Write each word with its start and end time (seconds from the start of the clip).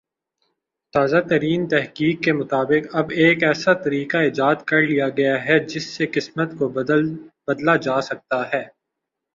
تازہ 0.93 1.19
ترین 1.29 1.67
تحقیق 1.67 2.23
کے 2.23 2.31
مطابق 2.33 2.83
اب 2.93 3.11
ایک 3.15 3.43
ایسا 3.43 3.73
طریقہ 3.83 4.17
ایجاد 4.19 4.55
کر 4.67 4.81
لیا 4.81 5.09
گیا 5.17 5.35
ہے 5.45 5.59
جس 5.65 5.85
سے 5.87 6.05
قسمت 6.13 6.57
کو 6.59 6.69
بدلہ 6.69 7.75
جاسکتا 7.81 8.41
ہے 8.53 8.63